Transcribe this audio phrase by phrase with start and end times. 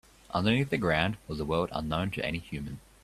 [0.31, 2.79] Underneath the ground was a world unknown to any human.